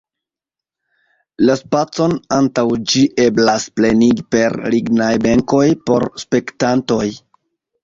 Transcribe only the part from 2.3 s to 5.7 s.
antaŭ ĝi eblas plenigi per lignaj benkoj